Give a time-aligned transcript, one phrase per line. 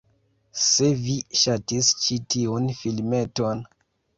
[0.61, 3.63] Se vi ŝatis ĉi tiun filmeton